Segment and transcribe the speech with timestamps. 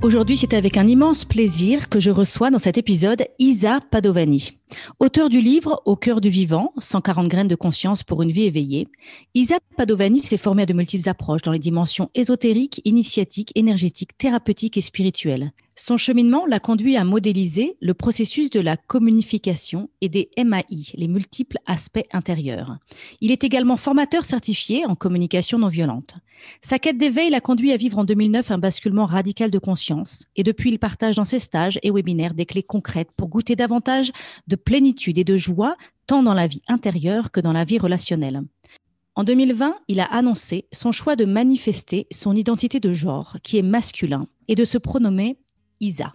[0.00, 4.57] Aujourd'hui, c'est avec un immense plaisir que je reçois dans cet épisode Isa Padovani.
[5.00, 8.86] Auteur du livre Au cœur du vivant, 140 graines de conscience pour une vie éveillée,
[9.34, 14.76] Isa Padovani s'est formée à de multiples approches dans les dimensions ésotériques, initiatiques, énergétiques, thérapeutiques
[14.76, 15.52] et spirituelles.
[15.80, 21.06] Son cheminement l'a conduit à modéliser le processus de la communication et des MAI, les
[21.06, 22.78] multiples aspects intérieurs.
[23.20, 26.14] Il est également formateur certifié en communication non violente.
[26.60, 30.42] Sa quête d'éveil l'a conduit à vivre en 2009 un basculement radical de conscience et
[30.42, 34.12] depuis il partage dans ses stages et webinaires des clés concrètes pour goûter davantage
[34.46, 38.42] de plénitude et de joie tant dans la vie intérieure que dans la vie relationnelle.
[39.14, 43.62] En 2020, il a annoncé son choix de manifester son identité de genre, qui est
[43.62, 45.38] masculin, et de se pronommer
[45.80, 46.14] Isa.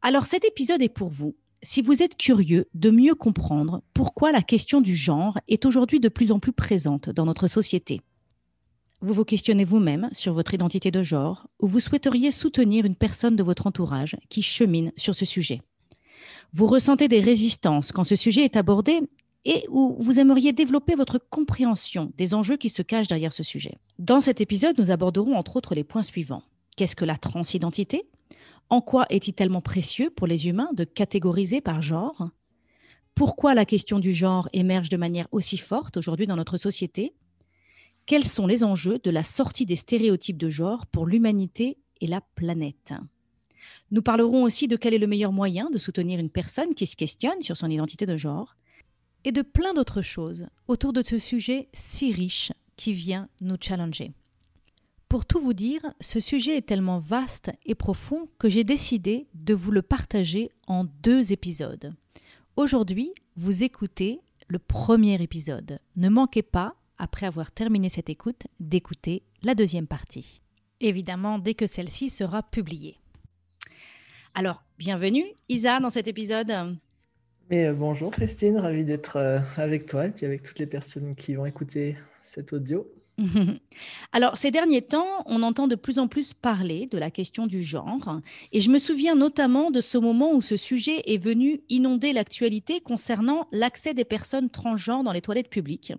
[0.00, 1.34] Alors cet épisode est pour vous.
[1.62, 6.08] Si vous êtes curieux de mieux comprendre pourquoi la question du genre est aujourd'hui de
[6.08, 8.00] plus en plus présente dans notre société.
[9.00, 13.34] Vous vous questionnez vous-même sur votre identité de genre ou vous souhaiteriez soutenir une personne
[13.34, 15.62] de votre entourage qui chemine sur ce sujet.
[16.52, 19.00] Vous ressentez des résistances quand ce sujet est abordé
[19.44, 23.78] et où vous aimeriez développer votre compréhension des enjeux qui se cachent derrière ce sujet.
[23.98, 26.42] Dans cet épisode, nous aborderons entre autres les points suivants.
[26.76, 28.08] Qu'est-ce que la transidentité?
[28.70, 32.30] En quoi est-il tellement précieux pour les humains de catégoriser par genre?
[33.14, 37.14] Pourquoi la question du genre émerge de manière aussi forte aujourd'hui dans notre société?
[38.06, 42.20] Quels sont les enjeux de la sortie des stéréotypes de genre pour l'humanité et la
[42.20, 42.92] planète?
[43.90, 46.96] Nous parlerons aussi de quel est le meilleur moyen de soutenir une personne qui se
[46.96, 48.56] questionne sur son identité de genre
[49.24, 54.12] et de plein d'autres choses autour de ce sujet si riche qui vient nous challenger.
[55.08, 59.54] Pour tout vous dire, ce sujet est tellement vaste et profond que j'ai décidé de
[59.54, 61.94] vous le partager en deux épisodes.
[62.56, 65.78] Aujourd'hui, vous écoutez le premier épisode.
[65.96, 70.40] Ne manquez pas, après avoir terminé cette écoute, d'écouter la deuxième partie.
[70.80, 72.98] Évidemment, dès que celle-ci sera publiée.
[74.36, 76.76] Alors, bienvenue Isa dans cet épisode.
[77.50, 81.14] Et, euh, bonjour Christine, ravie d'être euh, avec toi et puis avec toutes les personnes
[81.14, 82.84] qui vont écouter cet audio.
[84.12, 87.62] Alors, ces derniers temps, on entend de plus en plus parler de la question du
[87.62, 88.20] genre.
[88.50, 92.80] Et je me souviens notamment de ce moment où ce sujet est venu inonder l'actualité
[92.80, 95.92] concernant l'accès des personnes transgenres dans les toilettes publiques.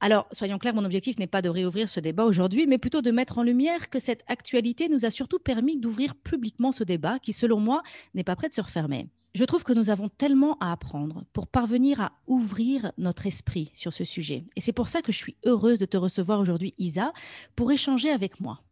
[0.00, 3.10] Alors, soyons clairs, mon objectif n'est pas de réouvrir ce débat aujourd'hui, mais plutôt de
[3.10, 7.32] mettre en lumière que cette actualité nous a surtout permis d'ouvrir publiquement ce débat qui,
[7.32, 7.82] selon moi,
[8.14, 9.08] n'est pas prêt de se refermer.
[9.34, 13.92] Je trouve que nous avons tellement à apprendre pour parvenir à ouvrir notre esprit sur
[13.92, 14.44] ce sujet.
[14.56, 17.12] Et c'est pour ça que je suis heureuse de te recevoir aujourd'hui, Isa,
[17.56, 18.62] pour échanger avec moi.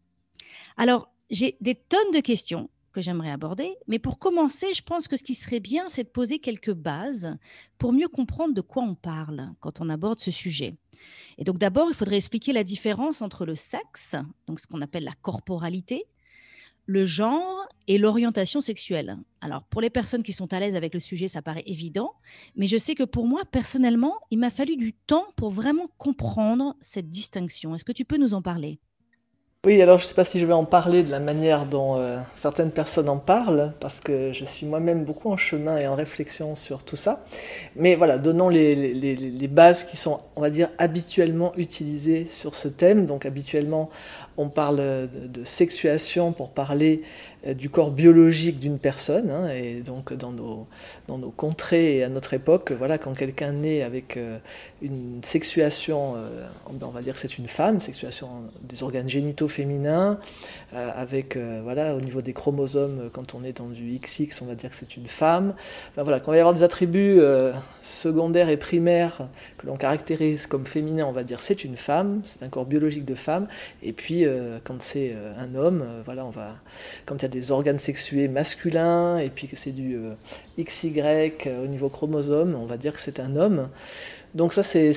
[0.76, 3.76] Alors, j'ai des tonnes de questions que j'aimerais aborder.
[3.88, 7.36] Mais pour commencer, je pense que ce qui serait bien, c'est de poser quelques bases
[7.76, 10.74] pour mieux comprendre de quoi on parle quand on aborde ce sujet.
[11.36, 15.04] Et donc d'abord, il faudrait expliquer la différence entre le sexe, donc ce qu'on appelle
[15.04, 16.06] la corporalité,
[16.86, 19.18] le genre et l'orientation sexuelle.
[19.42, 22.14] Alors pour les personnes qui sont à l'aise avec le sujet, ça paraît évident,
[22.54, 26.74] mais je sais que pour moi, personnellement, il m'a fallu du temps pour vraiment comprendre
[26.80, 27.74] cette distinction.
[27.74, 28.80] Est-ce que tu peux nous en parler?
[29.66, 31.96] Oui, alors je ne sais pas si je vais en parler de la manière dont
[31.96, 35.96] euh, certaines personnes en parlent, parce que je suis moi-même beaucoup en chemin et en
[35.96, 37.24] réflexion sur tout ça.
[37.74, 42.54] Mais voilà, donnons les, les, les, bases qui sont, on va dire, habituellement utilisées sur
[42.54, 43.06] ce thème.
[43.06, 43.90] Donc habituellement,
[44.36, 47.02] on parle de, sexuation pour parler
[47.46, 49.30] euh, du corps biologique d'une personne.
[49.30, 50.66] Hein, et donc dans nos,
[51.36, 54.38] contrées et à notre époque, voilà, quand quelqu'un naît avec euh,
[54.82, 58.28] une sexuation, euh, on va dire que c'est une femme, sexuation
[58.62, 60.18] des organes génitaux féminins,
[60.72, 64.70] avec voilà, au niveau des chromosomes, quand on est dans du XX, on va dire
[64.70, 65.54] que c'est une femme.
[65.96, 67.20] Voilà, quand il va y avoir des attributs
[67.86, 69.28] secondaires et primaires
[69.58, 73.04] que l'on caractérise comme féminins, on va dire c'est une femme, c'est un corps biologique
[73.04, 73.46] de femme.
[73.82, 74.24] Et puis
[74.64, 76.56] quand c'est un homme, voilà, on va,
[77.04, 80.14] quand il y a des organes sexués masculins et puis que c'est du euh,
[80.58, 80.92] XY
[81.46, 83.68] euh, au niveau chromosome, on va dire que c'est un homme.
[84.34, 84.92] Donc ça, c'est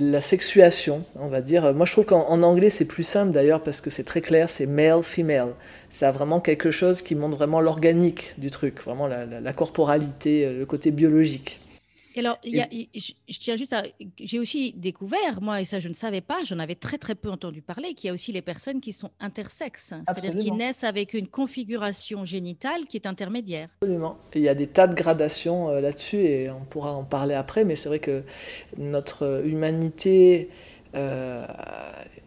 [0.00, 1.74] la sexuation, on va dire.
[1.74, 4.66] Moi, je trouve qu'en anglais, c'est plus simple d'ailleurs parce que c'est très clair, c'est
[4.66, 5.54] male, female.
[5.90, 10.64] Ça a vraiment quelque chose qui montre vraiment l'organique du truc, vraiment la, corporalité, le
[10.66, 11.60] côté biologique.
[12.16, 13.82] Et alors, je, tiens juste à.
[14.18, 17.30] J'ai aussi découvert, moi, et ça je ne savais pas, j'en avais très très peu
[17.30, 21.12] entendu parler, qu'il y a aussi les personnes qui sont intersexes, c'est-à-dire qui naissent avec
[21.12, 23.68] une configuration génitale qui est intermédiaire.
[23.82, 24.16] Absolument.
[24.34, 27.64] il y a des tas de gradations euh, là-dessus et on pourra en parler après,
[27.64, 28.22] mais c'est vrai que
[28.78, 30.48] notre humanité.
[30.94, 31.44] Euh,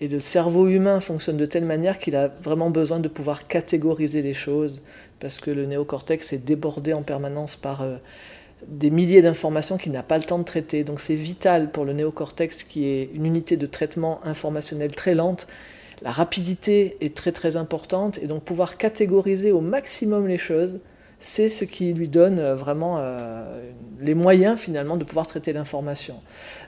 [0.02, 4.22] et le cerveau humain fonctionne de telle manière qu'il a vraiment besoin de pouvoir catégoriser
[4.22, 4.82] les choses,
[5.20, 7.98] parce que le néocortex est débordé en permanence par euh,
[8.68, 10.84] des milliers d'informations qu'il n'a pas le temps de traiter.
[10.84, 15.48] Donc c'est vital pour le néocortex, qui est une unité de traitement informationnel très lente.
[16.02, 20.80] La rapidité est très très importante, et donc pouvoir catégoriser au maximum les choses,
[21.20, 23.70] c'est ce qui lui donne euh, vraiment euh,
[24.00, 26.16] les moyens finalement de pouvoir traiter l'information.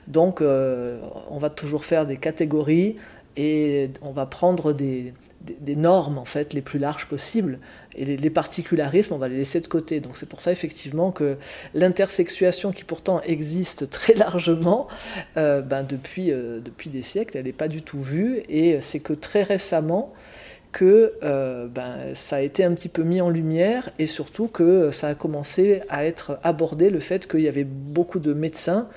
[0.06, 2.96] Donc on va toujours faire des catégories
[3.36, 5.14] et on va prendre des,
[5.60, 7.58] des, normes en fait les plus larges possibles.
[7.94, 10.00] Et les, particularismes on va les laisser de côté.
[10.00, 11.36] Donc c'est pour ça effectivement que
[11.74, 14.88] l'intersexuation qui pourtant existe très largement
[15.36, 18.42] euh, ben, depuis, euh, depuis des siècles elle n'est pas du tout vue.
[18.48, 20.12] Et c'est que très récemment
[20.72, 24.90] que euh, ben, ça a été un petit peu mis en lumière et surtout que
[24.90, 28.88] ça a commencé à être abordé le fait qu'il y avait beaucoup de médecins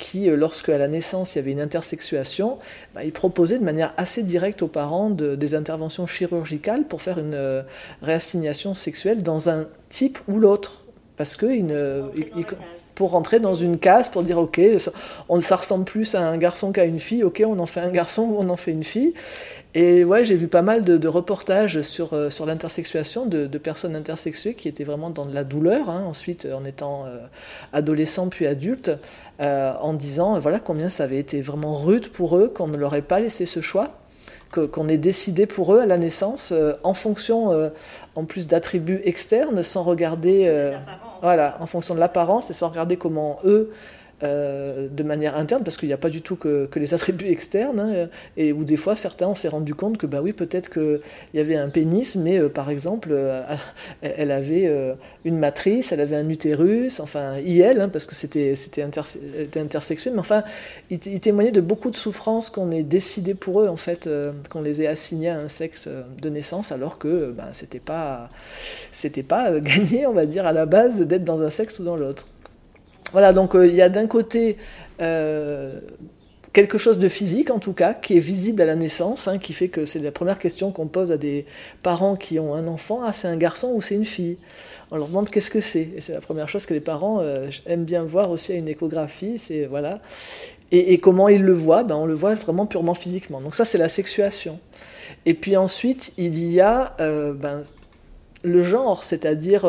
[0.00, 2.58] qui, euh, lorsque à la naissance il y avait une intersexuation,
[2.94, 7.34] bah, il proposait de manière assez directe aux parents des interventions chirurgicales pour faire une
[7.34, 7.62] euh,
[8.02, 10.84] réassignation sexuelle dans un type ou l'autre.
[11.16, 11.46] Parce que
[12.94, 14.90] pour rentrer dans une case, pour dire ok, ça,
[15.28, 17.90] on, ça ressemble plus à un garçon qu'à une fille, ok, on en fait un
[17.90, 19.12] garçon ou on en fait une fille.
[19.74, 24.54] Et ouais, j'ai vu pas mal de, reportages sur, euh, sur l'intersexuation de, personnes intersexuées
[24.54, 27.18] qui étaient vraiment dans de la douleur, hein, ensuite en étant euh,
[27.72, 28.90] adolescents puis adultes,
[29.40, 32.94] euh, en disant voilà combien ça avait été vraiment rude pour eux qu'on ne leur
[32.94, 33.98] ait pas laissé ce choix,
[34.50, 36.52] qu'on ait décidé pour eux à la naissance
[36.82, 37.70] en fonction
[38.16, 40.72] en plus d'attributs externes, sans regarder,
[41.22, 43.70] voilà, en fonction de l'apparence et sans regarder comment eux
[44.22, 47.80] euh, de manière interne, parce qu'il n'y a pas du tout que, les attributs externes,
[47.80, 51.00] hein, et où des fois certains on s'est rendu compte que bah oui peut-être qu'il
[51.32, 53.42] y avait un pénis, mais euh, par exemple euh,
[54.02, 54.70] elle avait
[55.24, 60.20] une matrice, elle avait un utérus, enfin IL, hein, parce que c'était c'était intersexuel, mais
[60.20, 60.42] enfin
[60.90, 64.08] il, témoignait de beaucoup de souffrances qu'on ait décidé pour eux en fait,
[64.50, 65.88] qu'on les ait assignés à un sexe
[66.20, 68.28] de naissance, alors que bah, c'était pas
[68.92, 71.96] c'était pas gagné on va dire à la base d'être dans un sexe ou dans
[71.96, 72.26] l'autre.
[73.12, 74.56] Voilà, donc euh, il y a d'un côté
[75.00, 75.80] euh,
[76.52, 79.52] quelque chose de physique en tout cas, qui est visible à la naissance, hein, qui
[79.52, 81.44] fait que c'est la première question qu'on pose à des
[81.82, 84.38] parents qui ont un enfant, ah c'est un garçon ou c'est une fille?
[84.90, 87.48] On leur demande qu'est-ce que c'est, et c'est la première chose que les parents euh,
[87.66, 90.00] aiment bien voir aussi à une échographie, c'est voilà.
[90.72, 91.82] Et, comment ils le voient?
[91.82, 93.40] Ben, On le voit vraiment purement physiquement.
[93.40, 94.60] Donc ça c'est la sexuation.
[95.26, 97.62] Et puis ensuite il y a ben,
[98.44, 99.68] le genre, c'est-à-dire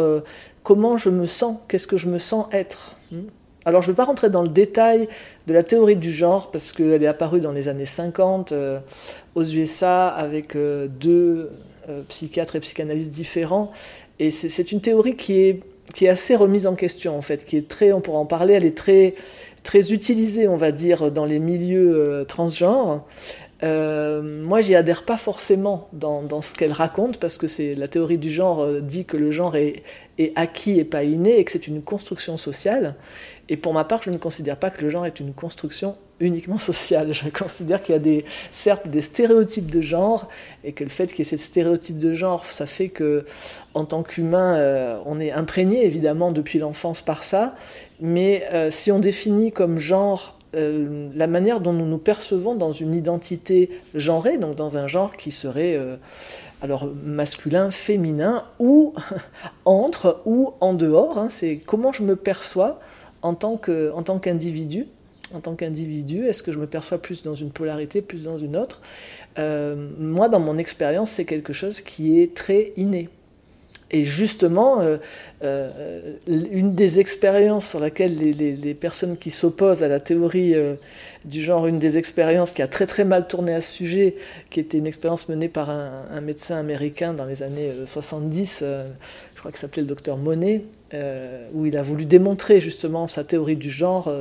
[0.64, 2.96] comment je me sens, qu'est-ce que je me sens être.
[3.12, 3.28] Hmm.
[3.66, 5.08] Alors je ne vais pas rentrer dans le détail
[5.48, 8.80] de la théorie du genre parce qu'elle est apparue dans les années 50 euh,
[9.36, 11.52] aux USA avec euh, deux
[11.88, 13.72] euh, psychiatres et psychanalystes différents.
[14.18, 15.62] Et c'est une théorie qui est,
[15.96, 18.54] qui est assez remise en question en fait, qui est très, on pourra en parler,
[18.54, 19.16] elle est très,
[19.64, 23.04] très utilisée on va dire dans les milieux transgenres.
[23.64, 28.18] Euh, moi, j'y adhère pas forcément dans, ce qu'elle raconte, parce que c'est la théorie
[28.18, 29.84] du genre euh, dit que le genre est,
[30.36, 32.96] acquis et pas inné, et que c'est une construction sociale.
[33.50, 36.60] Et pour ma part, je ne considère pas que le genre est une construction uniquement
[36.60, 37.14] sociale.
[37.14, 38.22] Je considère qu'il y a
[38.52, 40.28] certes des stéréotypes de genre,
[40.64, 43.26] et que le fait qu'il y ait ces stéréotypes de genre, ça fait que,
[43.74, 47.56] en tant qu'humain, euh, on est imprégné évidemment depuis l'enfance par ça.
[48.00, 52.94] Mais si on définit comme genre euh, la manière dont nous nous percevons dans une
[52.94, 55.96] identité genrée, donc dans un genre qui serait euh,
[56.62, 58.94] alors masculin, féminin, ou
[59.66, 61.18] entre ou en dehors.
[61.18, 62.80] Hein, c'est comment je me perçois
[63.22, 64.88] en tant qu'individu.
[65.34, 68.58] En tant qu'individu, est-ce que je me perçois plus dans une polarité, plus dans une
[68.58, 68.82] autre?
[69.40, 73.08] Euh, Moi, dans mon expérience, c'est quelque chose qui est très inné.
[73.94, 74.98] Et justement, euh,
[75.44, 80.76] euh, une des expériences sur laquelle les, personnes qui s'opposent à la théorie euh,
[81.26, 84.16] du genre, une des expériences qui a très très mal tourné à ce sujet,
[84.50, 89.52] qui était une expérience menée par un, médecin américain dans les années 70, je crois
[89.52, 90.64] qu'il s'appelait le docteur Monet,
[91.54, 94.12] où il a voulu démontrer justement sa théorie du genre,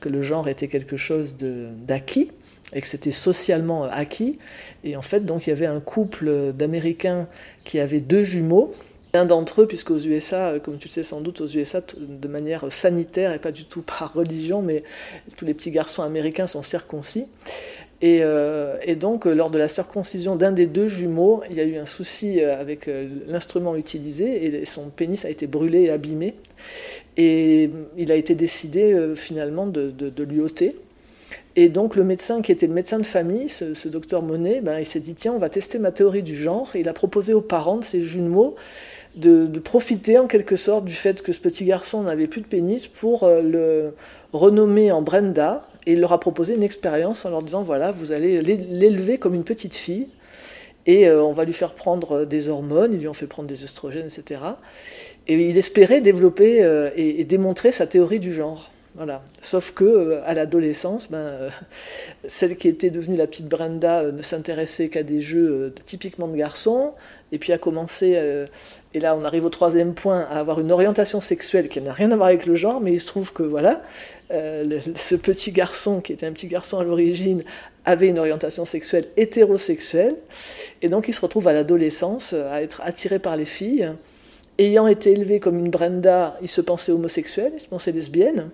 [0.00, 1.36] que le genre était quelque chose
[1.86, 2.30] d'acquis
[2.72, 4.38] et que c'était socialement acquis.
[4.82, 7.28] Et en fait, donc il y avait un couple d'Américains
[7.64, 8.74] qui avaient deux jumeaux
[9.24, 12.70] D'entre eux, puisqu'aux USA, euh, comme tu le sais sans doute, aux USA, de manière
[12.70, 14.82] sanitaire et pas du tout par religion, mais
[15.36, 17.26] tous les petits garçons américains sont circoncis.
[18.02, 18.22] Et,
[18.82, 21.86] et, donc, lors de la circoncision d'un des deux jumeaux, il y a eu un
[21.86, 22.90] souci avec
[23.26, 26.34] l'instrument utilisé et son pénis a été brûlé et abîmé.
[27.16, 30.76] Et il a été décidé finalement de, lui ôter.
[31.58, 34.84] Et donc le médecin qui était le médecin de famille, ce, docteur Monet, ben, il
[34.84, 36.70] s'est dit tiens, on va tester ma théorie du genre.
[36.76, 38.54] Il a proposé aux parents de ces jumeaux
[39.16, 42.86] de, profiter en quelque sorte du fait que ce petit garçon n'avait plus de pénis
[42.86, 43.94] pour euh, le
[44.32, 45.66] renommer en Brenda.
[45.86, 49.34] Et il leur a proposé une expérience en leur disant voilà, vous allez l'élever comme
[49.34, 50.08] une petite fille.
[50.84, 53.64] Et euh, on va lui faire prendre des hormones, ils lui ont fait prendre des
[53.64, 54.40] oestrogènes, etc.
[55.26, 58.70] Et il espérait développer euh, et démontrer sa théorie du genre.
[58.96, 59.22] Voilà.
[59.42, 61.50] Sauf que euh, à l'adolescence, ben, euh,
[62.26, 66.36] celle qui était devenue la petite Brenda euh, ne s'intéressait qu'à des jeux typiquement de
[66.36, 66.94] garçons,
[67.30, 68.18] et puis a commencé,
[68.96, 72.10] et là on arrive au troisième point, à avoir une orientation sexuelle qui n'a rien
[72.12, 73.82] à voir avec le genre, mais il se trouve que voilà,
[74.30, 77.44] ce petit garçon qui était un petit garçon à l'origine
[77.84, 80.16] avait une orientation sexuelle hétérosexuelle,
[80.80, 83.92] et donc il se retrouve à l'adolescence à être attiré par les filles.
[84.58, 88.48] Ayant été élevé comme une Brenda, il se pensait homosexuel, il se pensait lesbienne.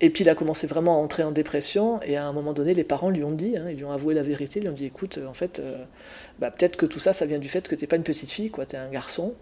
[0.00, 2.72] Et puis il a commencé vraiment à entrer en dépression, et à un moment donné,
[2.72, 4.74] les parents lui ont dit, hein, ils lui ont avoué la vérité, ils lui ont
[4.74, 5.76] dit écoute, en fait, euh,
[6.38, 8.30] bah, peut-être que tout ça, ça vient du fait que tu n'es pas une petite
[8.30, 9.34] fille, quoi, tu es un garçon.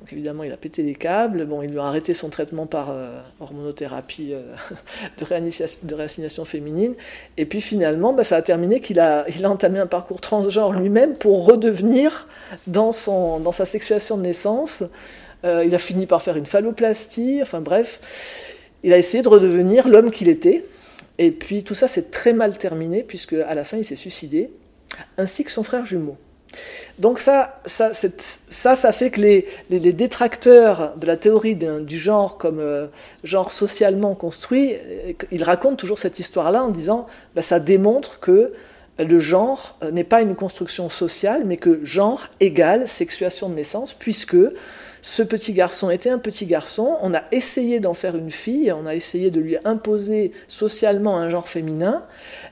[0.00, 2.90] Donc évidemment, il a pété les câbles, bon, ils lui ont arrêté son traitement par
[2.90, 4.54] euh, hormonothérapie euh,
[5.82, 6.94] de, réassignation féminine,
[7.36, 10.72] et puis finalement, bah, ça a terminé qu'il a, il a entamé un parcours transgenre
[10.72, 12.28] lui-même pour redevenir
[12.66, 14.82] dans, son, dans sa sexuation de naissance.
[15.44, 18.00] il a fini par faire une phalloplastie, enfin bref
[18.82, 20.64] il a essayé de redevenir l'homme qu'il était.
[21.18, 24.50] Et puis tout ça s'est très mal terminé, puisque à la fin il s'est suicidé,
[25.18, 26.16] ainsi que son frère jumeau.
[26.98, 32.88] Donc ça, ça, fait que les, détracteurs de la théorie du genre comme euh,
[33.24, 38.52] genre socialement construit, euh, ils racontent toujours cette histoire-là en disant bah, ça démontre que
[38.98, 43.94] le genre euh, n'est pas une construction sociale, mais que genre égale sexuation de naissance,
[43.94, 44.36] puisque
[45.00, 48.84] ce petit garçon était un petit garçon, on a essayé d'en faire une fille, on
[48.84, 52.04] a essayé de lui imposer socialement un genre féminin,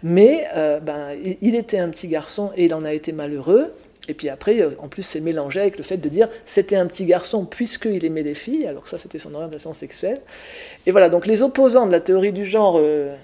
[0.03, 1.11] mais ben,
[1.43, 3.75] il était un petit garçon et il en a été malheureux.
[4.09, 6.87] Et puis après, euh, en plus, c'est mélangé avec le fait de dire c'était un
[6.87, 10.21] petit garçon puisqu'il aimait les filles, alors ça c'était son orientation sexuelle.
[10.87, 13.15] Et voilà, donc les opposants de la théorie du genre euh,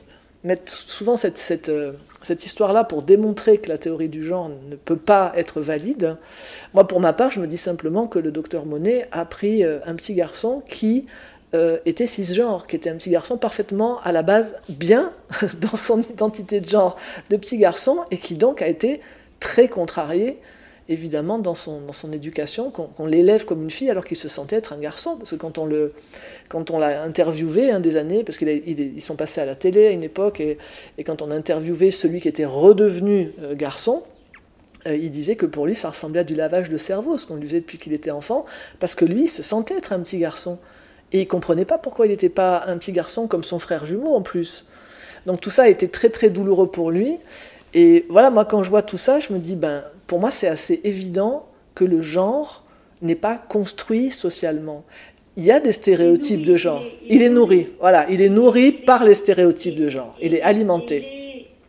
[0.45, 1.71] mettent souvent cette, cette,
[2.25, 6.17] cette histoire-là pour démontrer que la théorie du genre ne peut pas être valide.
[6.73, 9.79] Moi, pour ma part, je me dis simplement que le docteur Monet a pris euh,
[9.87, 11.07] un petit garçon qui
[11.55, 15.13] euh, était cisgenre, qui était un petit garçon parfaitement à la base bien
[15.61, 16.97] dans son identité de genre
[17.31, 19.01] de petit garçon et qui donc a été
[19.41, 20.39] très contrarié
[20.89, 24.57] évidemment dans son, dans son éducation, qu'on l'élève comme une fille alors qu'il se sentait
[24.57, 25.17] être un garçon.
[25.17, 25.93] Parce que quand on le,
[26.49, 29.91] quand on l'a interviewé un des années, parce qu'ils sont passés à la télé à
[29.91, 30.59] une époque, et,
[30.99, 34.03] et, quand on a interviewé celui qui était redevenu euh, garçon,
[34.87, 37.37] euh, il disait que pour lui ça ressemblait à du lavage de cerveau, ce qu'on
[37.37, 38.45] lui faisait depuis qu'il était enfant,
[38.81, 40.59] parce que lui il se sentait être un petit garçon.
[41.13, 44.15] Et il comprenait pas pourquoi il n'était pas un petit garçon comme son frère jumeau
[44.15, 44.67] en plus.
[45.27, 47.17] Donc tout ça a été très très douloureux pour lui.
[47.73, 50.49] Et voilà, moi quand je vois tout ça, je me dis, ben pour moi, c'est
[50.49, 52.65] assez évident que le genre
[53.03, 54.85] n'est pas construit socialement.
[55.37, 56.83] Il y a des stéréotypes de genre.
[57.09, 57.69] Il est, nourri.
[57.81, 60.15] Voilà, il est nourri par les stéréotypes de genre.
[60.23, 61.05] Il est alimenté.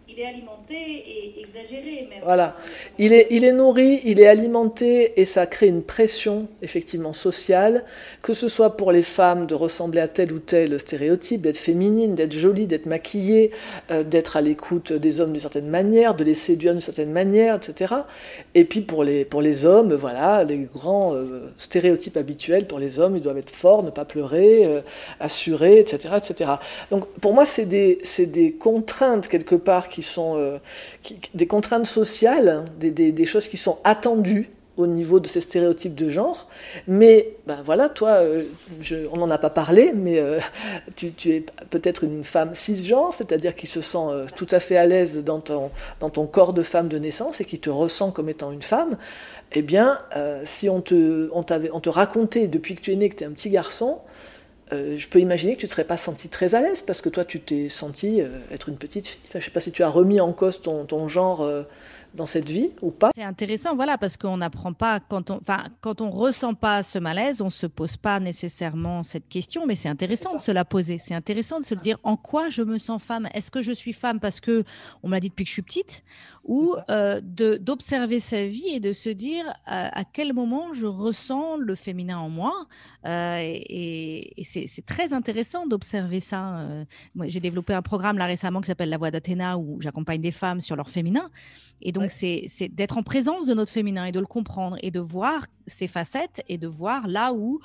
[0.07, 2.19] Il est, alimenté et exagéré même.
[2.23, 2.55] Voilà.
[2.97, 7.83] Il est, il est nourri, il est alimenté et ça crée une pression effectivement sociale,
[8.21, 12.15] que ce soit pour les femmes de ressembler à tel ou tel stéréotype, d'être féminine,
[12.15, 13.51] d'être jolie, d'être maquillée,
[13.91, 17.55] euh, d'être à l'écoute des hommes d'une certaine manière, de les séduire d'une certaine manière,
[17.55, 17.93] etc.
[18.53, 22.99] Et puis pour les, pour les hommes, voilà, les grands euh, stéréotypes habituels pour les
[22.99, 24.81] hommes, ils doivent être forts, ne pas pleurer, euh,
[25.19, 26.51] assurés, etc., etc.
[26.91, 30.54] Donc pour moi, c'est des, des contraintes quelque part qui sont
[31.33, 36.09] des contraintes sociales, des, des, choses qui sont attendues au niveau de ces stéréotypes de
[36.09, 36.47] genre.
[36.87, 38.43] Mais ben voilà, toi, euh,
[39.11, 40.39] on n'en a pas parlé, mais euh,
[40.95, 44.85] tu, es peut-être une femme cisgenre, c'est-à-dire qui se sent euh, tout à fait à
[44.85, 48.61] l'aise dans ton, corps de femme de naissance et qui te ressent comme étant une
[48.61, 48.97] femme.
[49.53, 49.99] Eh bien,
[50.43, 53.31] si on te, on te racontait depuis que tu es né que tu es un
[53.31, 53.99] petit garçon,
[54.71, 57.09] je peux imaginer que tu ne te serais pas senti très à l'aise parce que
[57.09, 59.19] toi, tu t'es senti être une petite fille.
[59.31, 61.47] je ne sais pas si tu as remis en cause ton, ton genre
[62.15, 63.11] dans cette vie ou pas.
[63.13, 66.97] C'est intéressant, voilà, parce qu'on n'apprend pas, quand on enfin, quand on ressent pas ce
[66.97, 70.97] malaise, on se pose pas nécessairement cette question, mais c'est intéressant de se la poser.
[70.97, 73.27] C'est intéressant de se dire en quoi je me sens femme?
[73.33, 74.63] Est-ce que je suis femme parce que
[75.03, 76.03] on me l'a dit depuis que je suis petite?
[76.45, 81.73] Ou euh, d'observer sa vie et de se dire à, quel moment je ressens le
[81.73, 82.67] féminin en moi.
[83.05, 86.59] Euh, et, c'est très intéressant d'observer ça.
[86.59, 86.85] Euh,
[87.23, 90.61] j'ai développé un programme là récemment qui s'appelle La Voix d'Athéna où j'accompagne des femmes
[90.61, 91.31] sur leur féminin.
[91.81, 94.99] Et donc, c'est d'être en présence de notre féminin et de le comprendre et de
[94.99, 97.59] voir ses facettes et de voir là où,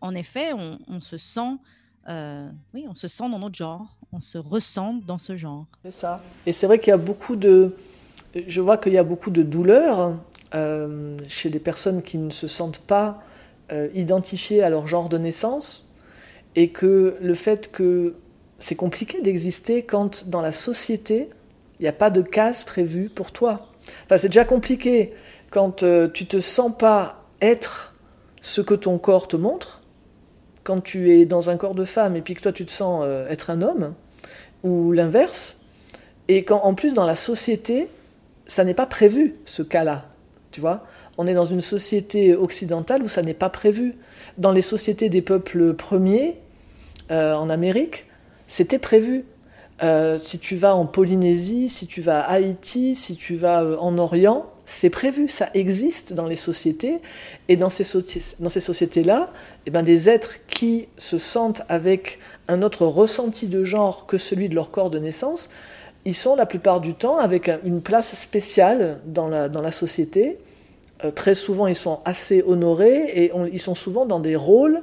[0.00, 1.56] en effet, on, se sent.
[2.08, 5.66] oui, on se sent dans notre genre, on se ressent dans ce genre.
[5.84, 6.22] C'est ça.
[6.46, 7.74] Et c'est vrai qu'il y a beaucoup de,
[8.34, 10.14] je vois qu'il y a beaucoup de douleur
[10.54, 13.22] euh, chez des personnes qui ne se sentent pas
[13.72, 15.88] euh, identifiées à leur genre de naissance
[16.56, 18.14] et que le fait que
[18.58, 21.30] c'est compliqué d'exister quand dans la société,
[21.78, 23.68] il n'y a pas de case prévue pour toi.
[24.04, 25.12] Enfin, c'est déjà compliqué
[25.50, 27.94] quand euh, tu te sens pas être
[28.40, 29.82] ce que ton corps te montre,
[30.62, 33.04] quand tu es dans un corps de femme et puis que toi tu te sens
[33.28, 33.94] être un homme,
[34.62, 35.60] ou l'inverse,
[36.28, 37.88] et quand en plus dans la société,
[38.50, 40.06] ça n'est pas prévu, ce cas-là.
[40.50, 40.84] Tu vois
[41.18, 43.94] On est dans une société occidentale où ça n'est pas prévu.
[44.38, 46.36] Dans les sociétés des peuples premiers,
[47.12, 48.06] euh, en Amérique,
[48.48, 49.24] c'était prévu.
[49.84, 53.76] Euh, si tu vas en Polynésie, si tu vas à Haïti, si tu vas euh,
[53.78, 57.00] en Orient, c'est prévu, ça existe dans les sociétés.
[57.46, 59.32] Et dans ces, ces sociétés-là,
[59.66, 64.48] eh ben, des êtres qui se sentent avec un autre ressenti de genre que celui
[64.48, 65.50] de leur corps de naissance,
[66.04, 70.38] ils sont la plupart du temps avec une place spéciale dans la, dans la société.
[71.04, 74.82] Euh, très souvent, ils sont assez honorés et ils sont souvent dans des rôles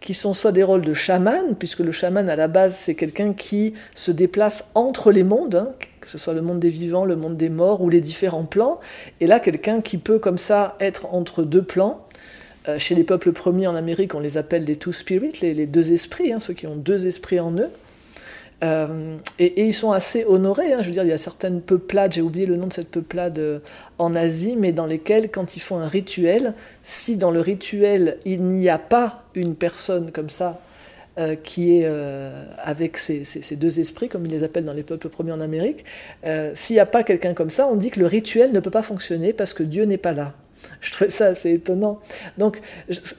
[0.00, 3.32] qui sont soit des rôles de chaman, puisque le chaman à la base c'est quelqu'un
[3.32, 7.16] qui se déplace entre les mondes, hein, que ce soit le monde des vivants, le
[7.16, 8.80] monde des morts ou les différents plans,
[9.20, 12.06] et là quelqu'un qui peut comme ça être entre deux plans.
[12.68, 15.66] Euh, chez les peuples premiers en Amérique, on les appelle des two spirits, les, les
[15.66, 17.70] deux esprits, hein, ceux qui ont deux esprits en eux.
[18.64, 20.72] Euh, et, ils sont assez honorés.
[20.72, 20.80] Hein.
[20.80, 23.38] je veux dire, il y a certaines peuplades, j'ai oublié le nom de cette peuplade
[23.38, 23.58] euh,
[23.98, 28.42] en Asie, mais dans lesquelles, quand ils font un rituel, si dans le rituel il
[28.42, 30.60] n'y a pas une personne comme ça
[31.18, 31.86] euh, qui est
[32.58, 35.84] avec ces, ces, deux esprits, comme ils les appellent dans les peuples premiers en Amérique,
[36.54, 38.82] s'il n'y a pas quelqu'un comme ça, on dit que le rituel ne peut pas
[38.82, 40.32] fonctionner parce que Dieu n'est pas là.
[40.80, 42.00] Je trouve ça assez étonnant.
[42.38, 42.60] Donc,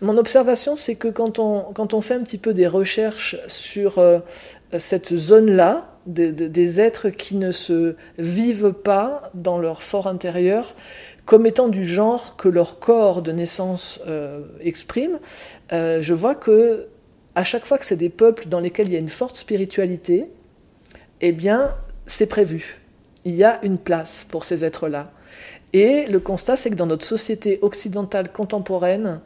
[0.01, 4.01] mon observation, c'est que quand on, quand on fait un petit peu des recherches sur
[4.77, 10.75] cette zone-là, des êtres qui ne se vivent pas dans leur fort intérieur
[11.25, 15.19] comme étant du genre que leur corps de naissance euh, exprime,
[15.73, 16.87] euh, je vois que
[17.33, 20.29] à chaque fois que c'est des peuples dans lesquels il y a une forte spiritualité,
[21.21, 22.79] eh bien, c'est prévu.
[23.25, 25.11] Il y a une place pour ces êtres-là.
[25.75, 29.19] Et le constat, c'est que dans notre société occidentale contemporaine,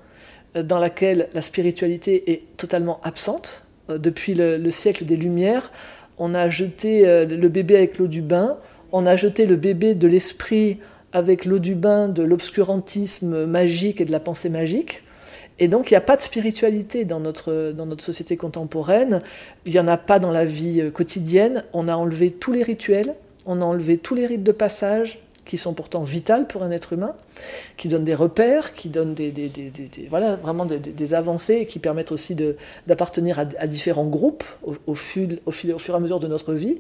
[0.56, 5.72] euh, dans laquelle la spiritualité est totalement absente, euh, depuis le, siècle des Lumières.
[6.18, 8.58] On a jeté euh, le bébé avec l'eau du bain,
[8.92, 10.80] on a jeté le bébé de l'esprit
[11.14, 15.04] avec l'eau du bain de l'obscurantisme magique et de la pensée magique.
[15.60, 19.22] Et donc il n'y a pas de spiritualité dans notre, société contemporaine,
[19.66, 23.14] il n'y en a pas dans la vie quotidienne, on a enlevé tous les rituels,
[23.46, 26.94] on a enlevé tous les rites de passage, qui sont pourtant vitales pour un être
[26.94, 27.16] humain,
[27.76, 29.34] qui donnent des repères, qui donnent des,
[30.08, 32.36] voilà, vraiment des, avancées et qui permettent aussi
[32.86, 36.28] d'appartenir à, différents groupes au, au, fil, au, fil, au fur et à mesure de
[36.28, 36.80] notre vie.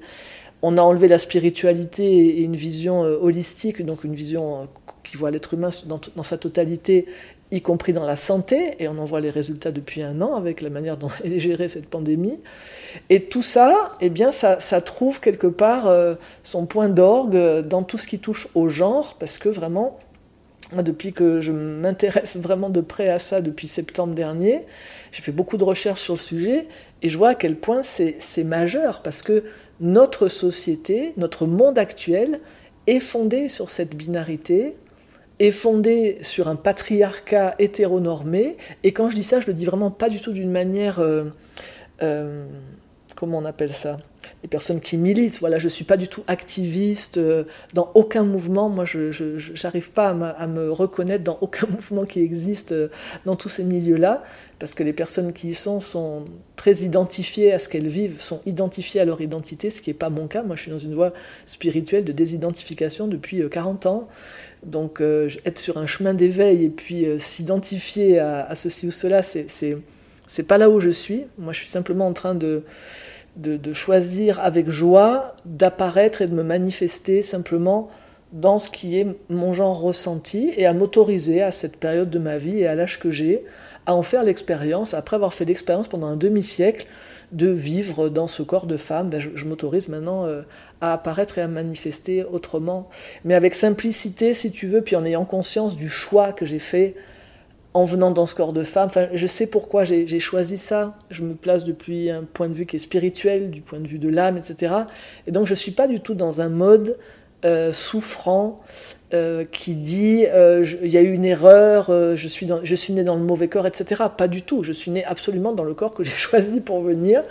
[0.62, 4.66] On a enlevé la spiritualité et une vision euh, holistique, donc une vision euh,
[5.04, 7.08] qui voit l'être humain dans, dans, sa totalité
[7.52, 10.62] y compris dans la santé, et on en voit les résultats depuis un an avec
[10.62, 12.40] la manière dont est gérée cette pandémie.
[13.10, 17.98] Et tout ça, eh bien, ça, trouve quelque part euh, son point d'orgue dans tout
[17.98, 19.98] ce qui touche au genre, parce que vraiment,
[20.76, 24.66] depuis que je m'intéresse vraiment de près à ça depuis septembre dernier,
[25.12, 26.68] j'ai fait beaucoup de recherches sur le sujet,
[27.02, 29.44] et je vois à quel point c'est majeur, parce que
[29.80, 32.42] notre société, notre monde actuel,
[32.86, 34.76] est fondé sur cette binarité,
[35.39, 38.58] est fondée sur un patriarcat hétéronormé.
[38.84, 40.99] Et quand je dis ça, je le dis vraiment pas du tout d'une manière...
[40.99, 41.25] Euh,
[42.02, 42.45] euh,
[43.15, 43.97] comment on appelle ça?
[44.44, 45.39] Les personnes qui militent.
[45.39, 48.70] Voilà, je ne suis pas du tout activiste euh, dans aucun mouvement.
[48.70, 49.12] Moi, je
[49.63, 52.74] n'arrive pas à, me reconnaître dans aucun mouvement qui existe
[53.26, 54.24] dans tous ces milieux-là,
[54.60, 58.42] parce que les personnes qui y sont sont très identifiées à ce qu'elles vivent, sont
[58.46, 60.44] identifiées à leur identité, ce qui n'est pas mon cas.
[60.44, 61.13] Moi, je suis dans une voie
[61.46, 64.10] spirituelle de désidentification depuis 40 ans.
[64.65, 69.22] Donc euh, être sur un chemin d'éveil et puis euh, s'identifier à, ceci ou cela,
[69.24, 71.26] c'est pas là où je suis.
[71.38, 72.63] Moi, je suis simplement en train de,
[73.41, 77.89] de, choisir avec joie d'apparaître et de me manifester simplement
[78.32, 82.38] dans ce qui est mon genre ressenti et à m'autoriser à cette période de ma
[82.38, 83.43] vie et à l'âge que j'ai
[83.86, 86.86] à en faire l'expérience, après avoir fait l'expérience pendant un demi-siècle
[87.32, 90.43] de vivre dans ce corps de femme, ben, je, m'autorise maintenant euh,
[90.80, 92.88] à apparaître et à manifester autrement,
[93.23, 96.95] mais avec simplicité si tu veux, puis en ayant conscience du choix que j'ai fait
[97.74, 98.88] en venant dans ce corps de femme.
[98.88, 100.98] Enfin, je sais pourquoi j'ai choisi ça.
[101.10, 104.00] Je me place depuis un point de vue qui est spirituel, du point de vue
[104.00, 104.74] de l'âme, etc.
[105.28, 106.98] Et donc je ne suis pas du tout dans un mode
[107.45, 108.60] euh, souffrant
[109.13, 113.06] euh, qui dit euh, il y a eu une erreur, je, suis je suis né
[113.06, 114.04] dans le mauvais corps, etc.
[114.17, 114.62] Pas du tout.
[114.62, 117.23] Je suis né absolument dans le corps que j'ai choisi pour venir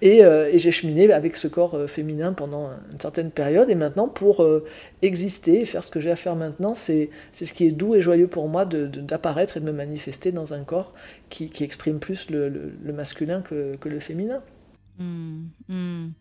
[0.00, 0.22] et,
[0.54, 3.68] j'ai cheminé avec ce corps féminin pendant une certaine période.
[3.68, 4.42] Et maintenant, pour
[5.02, 8.00] exister et faire ce que j'ai à faire maintenant, c'est ce qui est doux et
[8.00, 10.94] joyeux pour moi d'apparaître et de me manifester dans un corps
[11.28, 14.40] qui, exprime plus le, masculin que le féminin.
[14.98, 16.12] Mmh, mmh.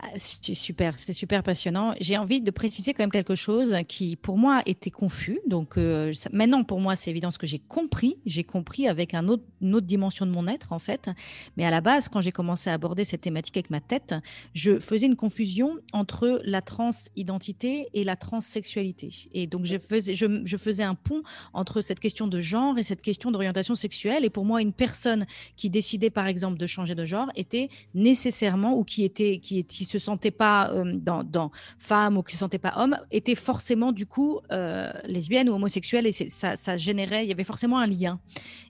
[0.00, 1.94] Ah, c'est super, c'est super passionnant.
[1.98, 5.40] J'ai envie de préciser quand même quelque chose qui, pour moi, était confus.
[5.46, 8.18] Donc, euh, maintenant, pour moi, c'est évident ce que j'ai compris.
[8.26, 11.08] J'ai compris avec une autre dimension de mon être, en fait.
[11.56, 14.14] Mais à la base, quand j'ai commencé à aborder cette thématique avec ma tête,
[14.52, 19.10] je faisais une confusion entre la transidentité et la transsexualité.
[19.32, 21.22] Et donc, je faisais, je, je faisais un pont
[21.54, 24.26] entre cette question de genre et cette question d'orientation sexuelle.
[24.26, 28.17] Et pour moi, une personne qui décidait, par exemple, de changer de genre était nécessaire
[28.18, 32.38] nécessairement ou qui qui, qui se sentait pas euh, dans, dans, femme ou qui se
[32.38, 37.24] sentait pas homme était forcément du coup euh, lesbienne ou homosexuelle et ça, ça générait
[37.24, 38.20] il y avait forcément un lien.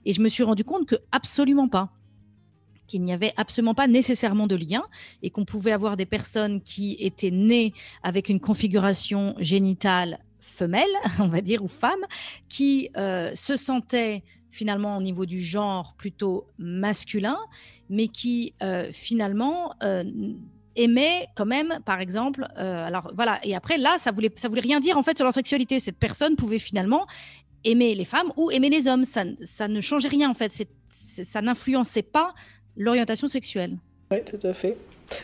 [0.05, 1.89] Et je me suis rendu compte que absolument pas.
[2.87, 4.83] Qu'il n'y avait absolument pas nécessairement de lien
[5.21, 11.27] et qu'on pouvait avoir des personnes qui étaient nées avec une configuration génitale femelle, on
[11.27, 12.03] va dire, ou femme,
[12.49, 17.37] qui euh, se sentaient finalement au niveau du genre plutôt masculin,
[17.89, 20.03] mais qui euh, finalement euh,
[20.75, 24.61] aimait quand même, par exemple, euh, alors voilà, et après là, ça voulait, ça voulait
[24.61, 25.79] rien dire en fait sur leur sexualité.
[25.79, 27.05] Cette personne pouvait finalement
[27.63, 29.03] aimer les femmes ou aimer les hommes.
[29.03, 30.51] Ça, ça ne changeait rien en fait,
[30.87, 32.33] ça n'influençait pas
[32.77, 33.77] l'orientation sexuelle.
[34.11, 34.77] Oui, tout à fait.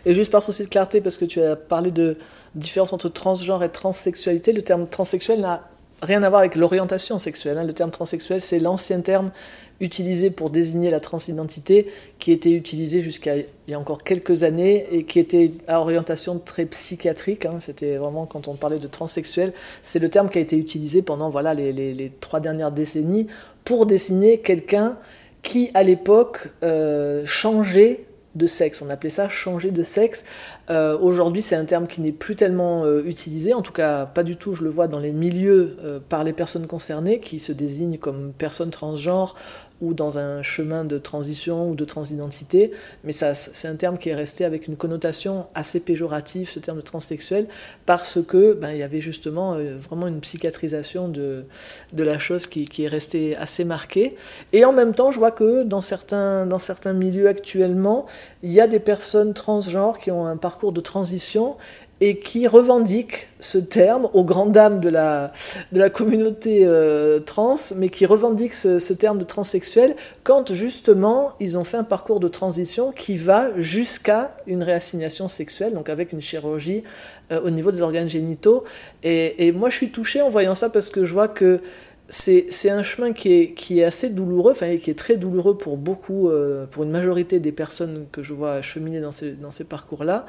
[0.05, 2.17] Et juste par souci de clarté, parce que tu as parlé de
[2.55, 5.69] différence entre transgenre et transsexualité, le terme transsexuel n'a
[6.01, 7.57] rien à voir avec l'orientation sexuelle.
[7.57, 7.63] Hein.
[7.63, 9.31] Le terme transsexuel, c'est l'ancien terme
[9.79, 14.85] utilisé pour désigner la transidentité, qui était utilisé jusqu'à il y a encore quelques années
[14.91, 17.45] et qui était à orientation très psychiatrique.
[17.45, 17.59] Hein.
[17.59, 19.53] C'était vraiment quand on parlait de transsexuel,
[19.83, 23.27] c'est le terme qui a été utilisé pendant voilà les, trois dernières décennies
[23.63, 24.97] pour désigner quelqu'un
[25.41, 28.05] qui à l'époque euh, changeait
[28.35, 28.81] de sexe.
[28.81, 30.23] On appelait ça changer de sexe.
[30.69, 34.23] Euh, aujourd'hui, c'est un terme qui n'est plus tellement euh, utilisé, en tout cas pas
[34.23, 37.51] du tout, je le vois dans les milieux euh, par les personnes concernées qui se
[37.51, 39.35] désignent comme personnes transgenres
[39.81, 42.71] ou dans un chemin de transition ou de transidentité,
[43.03, 46.77] mais ça, c'est un terme qui est resté avec une connotation assez péjorative, ce terme
[46.77, 47.47] de transsexuel,
[47.85, 51.45] parce que ben, il y avait justement vraiment une psychiatrisation de,
[51.93, 54.15] de la chose qui, qui, est restée assez marquée.
[54.53, 58.05] Et en même temps, je vois que dans certains, dans certains milieux actuellement,
[58.43, 61.57] il y a des personnes transgenres qui ont un parcours de transition
[62.01, 65.31] et qui revendique ce terme aux grandes dames de la,
[65.71, 71.57] de la communauté euh, trans, mais qui revendique ce, terme de transsexuel quand justement ils
[71.57, 76.21] ont fait un parcours de transition qui va jusqu'à une réassignation sexuelle, donc avec une
[76.21, 76.83] chirurgie
[77.31, 78.63] euh, au niveau des organes génitaux.
[79.03, 81.61] Et, et, moi je suis touchée en voyant ça parce que je vois que
[82.09, 86.65] c'est un chemin qui est, assez douloureux, enfin qui est très douloureux pour beaucoup, euh,
[86.67, 90.25] pour une majorité des personnes que je vois cheminer dans ces, dans ces parcours-là.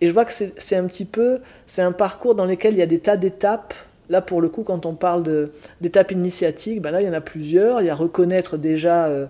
[0.00, 2.82] Et je vois que c'est un petit peu, c'est un parcours dans lequel il y
[2.82, 3.74] a des tas d'étapes.
[4.10, 7.22] Là, pour le coup, quand on parle d'étapes initiatiques, ben là, il y en a
[7.22, 7.80] plusieurs.
[7.80, 9.24] Il y a reconnaître déjà euh,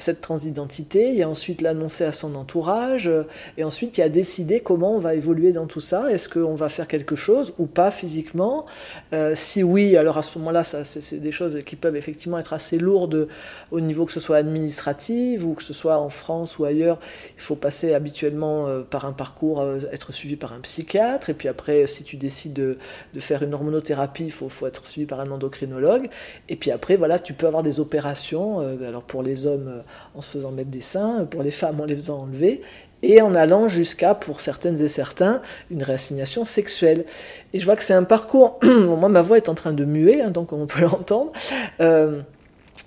[0.00, 4.04] cette transidentité, il y a ensuite l'annoncer à son entourage, euh, et ensuite il y
[4.04, 6.10] a décider comment on va évoluer dans tout ça.
[6.10, 8.66] Est-ce qu'on va faire quelque chose ou pas physiquement?
[9.12, 12.78] Euh, Si oui, alors à ce moment-là, c'est des choses qui peuvent effectivement être assez
[12.78, 13.28] lourdes
[13.70, 16.98] au niveau que ce soit administratif ou que ce soit en France ou ailleurs.
[17.36, 21.48] Il faut passer habituellement euh, par un parcours, être suivi par un psychiatre, et puis
[21.48, 22.78] après, si tu décides de,
[23.18, 26.08] faire une hormonothérapie, il faut, faut, être suivi par un endocrinologue.
[26.48, 28.60] Et puis après, voilà, tu peux avoir des opérations.
[28.60, 29.82] alors pour les hommes,
[30.14, 32.62] en se faisant mettre des seins, pour les femmes en les faisant enlever,
[33.02, 37.04] et en allant jusqu'à, pour certaines et certains, une réassignation sexuelle.
[37.52, 40.20] Et je vois que c'est un parcours, moi ma voix est en train de muer,
[40.20, 41.32] hein, donc on peut l'entendre.
[41.80, 42.20] Euh,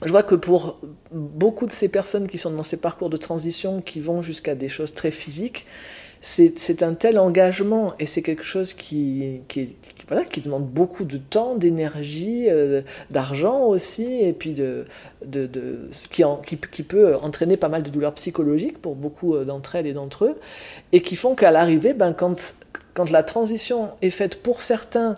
[0.06, 0.80] je vois que pour
[1.12, 4.70] beaucoup de ces personnes qui sont dans ces parcours de transition, qui vont jusqu'à des
[4.70, 5.66] choses très physiques,
[6.26, 9.76] c'est un tel engagement et c'est quelque chose qui, qui,
[10.08, 12.82] voilà, qui demande beaucoup de temps, d'énergie, euh,
[13.12, 14.86] d'argent aussi, et puis de,
[15.26, 19.44] de, de qui, qui, qui, peut entraîner pas mal de douleurs psychologiques pour beaucoup euh,
[19.44, 20.40] d'entre elles et d'entre eux,
[20.94, 22.56] et qui font qu'à l'arrivée, ben, quand,
[22.94, 25.16] quand la transition est faite pour certains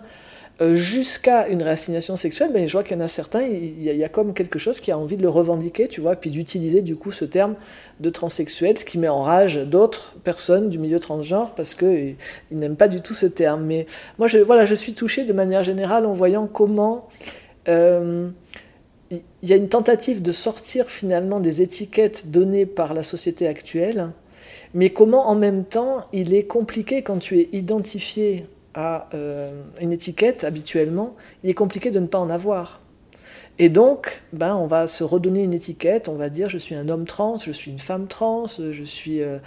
[0.60, 4.08] jusqu'à une réassignation sexuelle, mais je vois qu'il y en a certains, il y, a,
[4.08, 7.12] comme quelque chose qui a envie de le revendiquer, tu vois, puis d'utiliser du coup
[7.12, 7.56] ce terme
[8.00, 12.16] de transsexuel, ce qui met en rage d'autres personnes du milieu transgenre parce qu'ils
[12.50, 13.64] n'aiment pas du tout ce terme.
[13.64, 13.84] Mais
[14.18, 17.06] moi, je, voilà, je suis touchée de manière générale en voyant comment
[17.68, 18.30] euh,
[19.10, 24.10] il y a une tentative de sortir finalement des étiquettes données par la société actuelle,
[24.72, 29.92] mais comment en même temps il est compliqué quand tu es identifié à euh, une
[29.92, 32.80] étiquette habituellement, il est compliqué de ne pas en avoir.
[33.58, 36.90] Et donc, ben, on va se redonner une étiquette, on va dire je suis un
[36.90, 39.38] homme trans, je suis une femme trans, je suis, euh,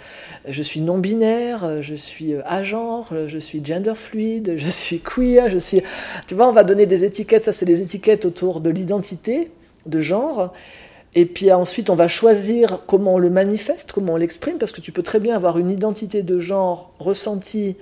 [0.50, 5.82] suis non-binaire, je suis agenre, je suis gender fluide, je suis queer, je suis...
[6.26, 9.52] Tu vois, on va donner des étiquettes, ça c'est des étiquettes autour de l'identité
[9.86, 10.52] de genre.
[11.14, 14.80] Et puis ensuite, on va choisir comment on le manifeste, comment on l'exprime, parce que
[14.80, 17.76] tu peux très bien avoir une identité de genre ressentie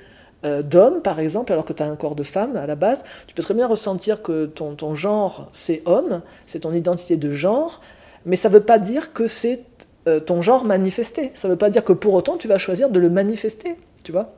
[0.44, 3.02] euh, d'homme, par exemple, alors que tu as un corps de femme à la base,
[3.26, 7.30] tu peux très bien ressentir que ton, ton genre, c'est homme, c'est ton identité de
[7.30, 7.80] genre,
[8.24, 9.64] mais ça ne veut pas dire que c'est
[10.06, 11.32] euh, ton genre manifesté.
[11.34, 14.12] Ça ne veut pas dire que pour autant, tu vas choisir de le manifester, tu
[14.12, 14.32] vois.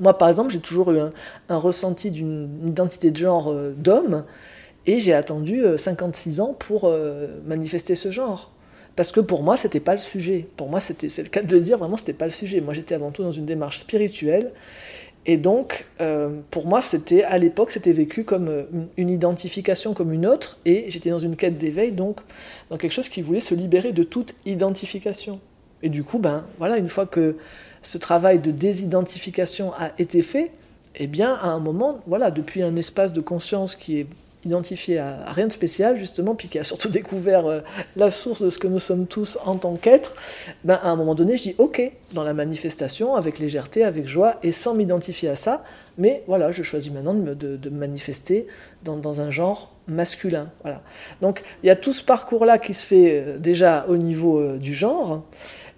[0.00, 0.98] Moi, par exemple, j'ai toujours eu
[1.48, 4.24] un, ressenti d'une identité de genre euh, d'homme,
[4.84, 6.92] et j'ai attendu 56 ans pour
[7.46, 8.50] manifester ce genre.
[8.96, 10.48] Parce que pour moi, c'était pas le sujet.
[10.56, 12.60] Pour moi, c'était, c'est le cas de le dire, vraiment, c'était pas le sujet.
[12.60, 14.50] Moi, j'étais avant tout dans une démarche spirituelle
[15.24, 18.64] et donc, euh, pour moi, c'était à l'époque, c'était vécu comme euh,
[18.96, 22.20] une, identification comme une autre, et j'étais dans une quête d'éveil, donc
[22.70, 25.38] dans quelque chose qui voulait se libérer de toute identification.
[25.82, 27.36] Et du coup, ben voilà, une fois que
[27.82, 30.50] ce travail de désidentification a été fait,
[30.96, 34.06] eh bien, à un moment, voilà, depuis un espace de conscience qui est
[34.44, 37.60] identifié à, rien de spécial, justement, puis qui a surtout découvert euh,
[37.96, 40.14] la source de ce que nous sommes tous en tant qu'êtres,
[40.64, 44.36] ben, à un moment donné, je dis OK dans la manifestation, avec légèreté, avec joie,
[44.42, 45.62] et sans m'identifier à ça,
[45.98, 48.46] mais voilà, je choisis maintenant de me, de, manifester
[48.82, 50.50] dans, dans, un genre masculin.
[50.62, 50.82] Voilà.
[51.20, 54.58] Donc il y a tout ce parcours-là qui se fait euh, déjà au niveau euh,
[54.58, 55.22] du genre.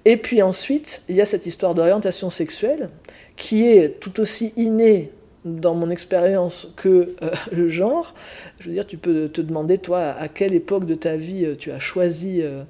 [0.04, 2.90] Et puis ensuite, il y a cette histoire d'orientation sexuelle
[3.36, 5.12] qui est tout aussi innée
[5.44, 8.14] dans mon expérience que euh, le genre.
[8.60, 11.54] Je veux dire, tu peux te demander, toi, à quelle époque de ta vie euh,
[11.56, 12.64] tu as choisi euh,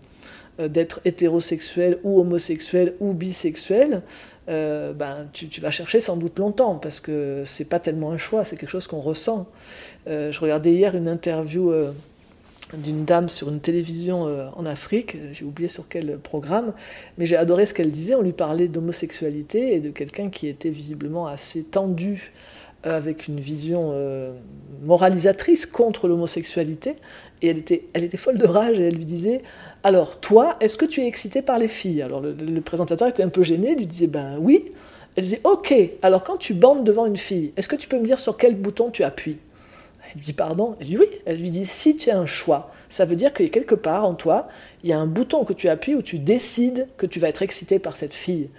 [0.68, 4.02] d'être hétérosexuel ou homosexuel ou bisexuel.
[4.46, 8.56] ben, tu, vas chercher sans doute longtemps parce que c'est pas tellement un choix, c'est
[8.56, 9.48] quelque chose qu'on ressent.
[10.06, 11.72] je regardais hier une interview
[12.72, 16.72] d'une dame sur une télévision en Afrique, j'ai oublié sur quel programme,
[17.18, 18.14] mais j'ai adoré ce qu'elle disait.
[18.14, 22.30] On lui parlait d'homosexualité et de quelqu'un qui était visiblement assez tendu
[22.84, 24.32] avec une vision euh,
[24.82, 26.96] moralisatrice contre l'homosexualité.
[27.42, 29.40] Et elle était, elle était folle de rage et elle lui disait
[29.82, 32.02] Alors, toi, est-ce que tu es excité par les filles?
[32.02, 34.70] Alors, le, présentateur était un peu gêné, lui disait Ben oui.
[35.16, 38.04] Elle disait Ok, alors quand tu bandes devant une fille, est-ce que tu peux me
[38.04, 39.38] dire sur quel bouton tu appuies?
[40.06, 41.08] Elle lui dit Pardon Elle dit Oui.
[41.24, 44.14] Elle lui dit Si tu as un choix, ça veut dire que quelque part en
[44.14, 44.46] toi,
[44.82, 47.42] il y a un bouton que tu appuies où tu décides que tu vas être
[47.42, 48.50] excité par cette fille.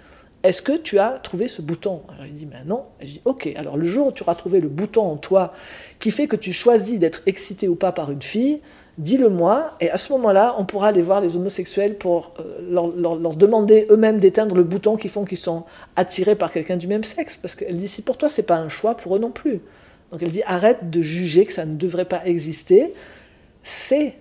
[0.46, 2.84] Est-ce que tu as trouvé ce bouton Alors il dit, ben non.
[3.00, 5.52] je dis, ok, alors le jour où tu auras trouvé le bouton en toi
[5.98, 8.60] qui fait que tu choisis d'être excité ou pas par une fille,
[8.96, 13.88] dis-le-moi, et à ce moment-là, on pourra aller voir les homosexuels pour euh, leur, demander
[13.90, 15.64] eux-mêmes d'éteindre le bouton qui font qu'ils sont
[15.96, 17.36] attirés par quelqu'un du même sexe.
[17.36, 19.60] Parce qu'elle dit, si pour toi, c'est pas un choix, pour eux non plus.
[20.12, 22.94] Donc elle dit, arrête de juger que ça ne devrait pas exister.
[23.64, 24.14] C'est.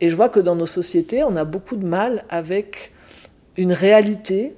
[0.00, 2.92] Et je vois que dans nos sociétés, on a beaucoup de mal avec
[3.56, 4.54] une réalité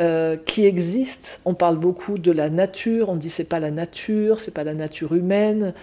[0.00, 1.40] euh, qui existe.
[1.44, 4.74] On parle beaucoup de la nature, on dit c'est pas la nature, c'est pas la
[4.74, 5.74] nature humaine.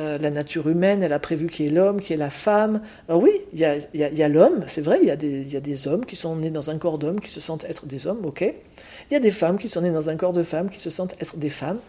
[0.00, 2.80] Euh, la nature humaine, elle a prévu qui est l'homme, qui est la femme.
[3.08, 5.88] Alors oui, il y a, y a l'homme, c'est vrai, il y, a des, y
[5.88, 8.42] hommes qui sont nés dans un corps d'homme, qui se sentent être des hommes, ok.
[8.42, 10.88] Il y a des femmes qui sont nées dans un corps de femmes, qui se
[10.88, 11.80] sentent être des femmes.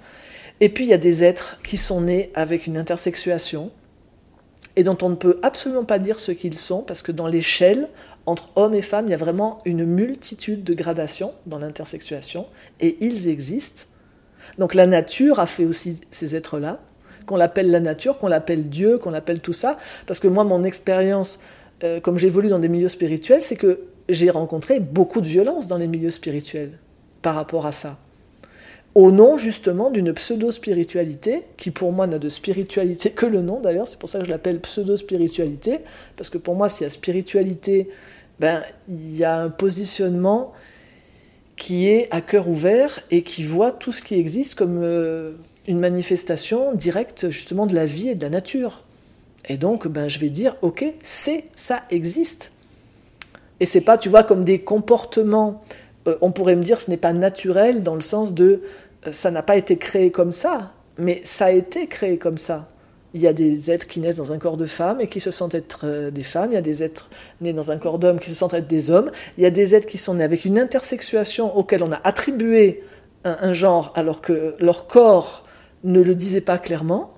[0.60, 3.72] Et puis il y a des êtres qui sont nés avec une intersexuation,
[4.76, 7.90] et dont on ne peut absolument pas dire ce qu'ils sont, parce que dans l'échelle,
[8.30, 12.46] entre hommes et femmes, il y a vraiment une multitude de gradations dans l'intersexuation,
[12.80, 13.86] et ils existent.
[14.58, 16.80] Donc la nature a fait aussi ces êtres-là,
[17.26, 20.64] qu'on l'appelle la nature, qu'on l'appelle Dieu, qu'on l'appelle tout ça, parce que moi, mon
[20.64, 21.40] expérience,
[21.84, 25.78] euh, comme j'évolue dans des milieux spirituels, c'est que j'ai rencontré beaucoup de violence dans
[25.78, 26.78] les milieux spirituels
[27.22, 27.98] par rapport à ça.
[28.96, 33.88] Au nom justement d'une pseudo-spiritualité, qui pour moi n'a de spiritualité que le nom d'ailleurs,
[33.88, 35.80] c'est pour ça que je l'appelle pseudo-spiritualité,
[36.18, 37.90] parce que pour moi s'il y a spiritualité
[38.40, 40.54] ben, il y a un positionnement
[41.56, 45.34] qui est à cœur ouvert et qui voit tout ce qui existe comme euh,
[45.68, 48.84] une manifestation directe justement de la vie et de la nature.
[49.48, 52.52] Et donc, ben, je vais dire, ok, c'est, ça existe.
[53.60, 55.62] Et c'est pas, tu vois, comme des comportements.
[56.08, 58.62] Euh, on pourrait me dire, ce n'est pas naturel dans le sens de,
[59.06, 60.74] euh, ça n'a pas été créé comme ça.
[60.98, 62.68] mais ça a été créé comme ça.
[63.14, 65.32] Il y a des êtres qui naissent dans un corps de femme et qui se
[65.32, 66.52] sentent être euh, des femmes.
[66.52, 67.10] Il y a des êtres
[67.42, 69.12] nés dans un corps d'homme qui se sentent être des hommes.
[69.38, 72.84] Il y a des êtres qui sont nés avec une intersexuation auquel on a attribué
[73.24, 75.44] un, genre alors que leur corps
[75.84, 77.14] ne le disait pas clairement.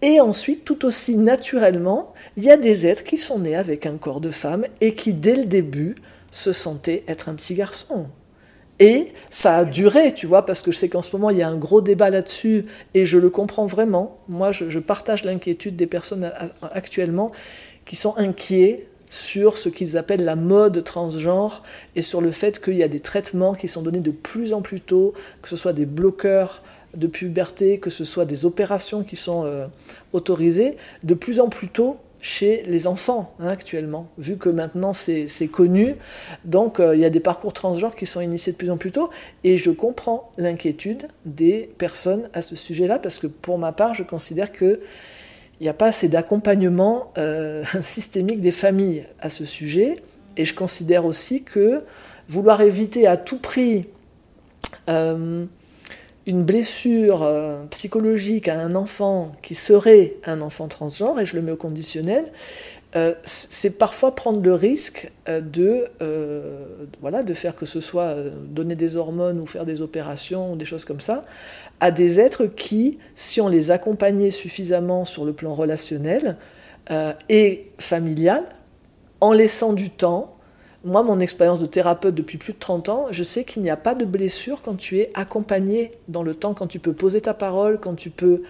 [0.00, 3.98] Et ensuite, tout aussi naturellement, il y a des êtres qui sont nés avec un
[3.98, 5.94] corps de femme et qui, dès le début,
[6.30, 8.06] se sentaient être un petit garçon.
[8.80, 11.42] Et ça a duré, tu vois, parce que je sais qu'en ce moment, il y
[11.42, 14.18] a un gros débat là-dessus, et je le comprends vraiment.
[14.28, 16.30] Moi, je, partage l'inquiétude des personnes
[16.72, 17.32] actuellement
[17.84, 21.62] qui sont inquiets sur ce qu'ils appellent la mode transgenre
[21.96, 24.60] et sur le fait qu'il y a des traitements qui sont donnés de plus en
[24.60, 26.62] plus tôt, que ce soit des bloqueurs
[26.96, 29.66] de puberté, que ce soit des opérations qui sont euh,
[30.12, 35.28] autorisées, de plus en plus tôt chez les enfants hein, actuellement, vu que maintenant c'est
[35.50, 35.94] connu.
[36.44, 38.92] Donc euh, il y a des parcours transgenres qui sont initiés de plus en plus
[38.92, 39.10] tôt,
[39.44, 44.02] et je comprends l'inquiétude des personnes à ce sujet-là, parce que pour ma part, je
[44.02, 44.80] considère que
[45.60, 49.94] il n'y a pas assez d'accompagnement euh, systémique des familles à ce sujet,
[50.36, 51.82] et je considère aussi que
[52.28, 53.88] vouloir éviter à tout prix
[54.88, 55.46] euh,
[56.28, 61.40] une blessure euh, psychologique à un enfant qui serait un enfant transgenre, et je le
[61.40, 62.26] mets au conditionnel,
[62.96, 68.14] euh, c'est parfois prendre le risque euh, de, de faire que ce soit
[68.46, 71.24] donner des hormones ou faire des opérations ou des choses comme ça,
[71.80, 76.36] à des êtres qui, si on les accompagnait suffisamment sur le plan relationnel
[77.28, 78.44] et familial,
[79.20, 80.34] en laissant du temps,
[80.84, 83.76] moi, mon expérience de thérapeute depuis plus de 30 ans, je sais qu'il n'y a
[83.76, 87.34] pas de blessure quand tu es accompagné dans le temps, quand tu peux poser ta
[87.34, 88.42] parole, quand tu peux